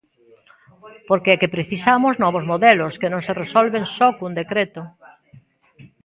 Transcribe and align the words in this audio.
Porque 1.09 1.31
é 1.33 1.37
que 1.41 1.53
precisamos 1.55 2.15
novos 2.23 2.45
modelos 2.51 2.93
que 3.01 3.11
non 3.13 3.21
se 3.27 3.33
resolven 3.41 3.83
só 3.95 4.07
cun 4.17 4.33
decreto. 4.41 4.81